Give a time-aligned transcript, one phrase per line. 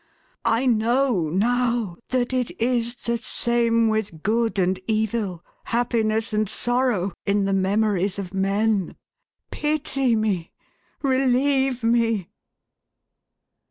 [0.45, 7.13] I know, now, that it is the same with good and evil, happiness and sorrow,
[7.27, 8.95] in the memories of men.
[9.51, 10.51] Pity me!
[11.03, 12.31] Relieve me